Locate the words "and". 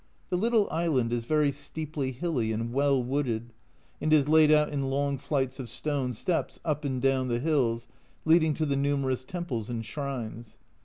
2.51-2.73, 4.01-4.11, 6.83-6.99, 9.69-9.85